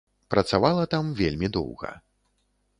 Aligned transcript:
Працавала 0.33 0.83
там 0.95 1.13
вельмі 1.21 1.47
доўга. 1.59 1.93